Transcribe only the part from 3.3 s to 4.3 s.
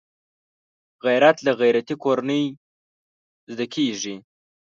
زده کېږي